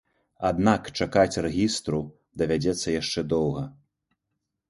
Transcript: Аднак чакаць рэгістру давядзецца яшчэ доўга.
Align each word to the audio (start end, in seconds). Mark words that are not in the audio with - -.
Аднак 0.49 0.87
чакаць 1.03 1.39
рэгістру 1.47 1.99
давядзецца 2.43 2.93
яшчэ 3.01 3.27
доўга. 3.35 3.63